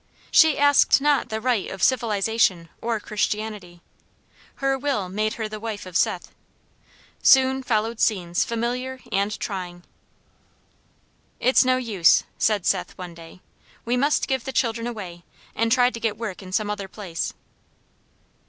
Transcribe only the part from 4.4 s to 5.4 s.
Her will made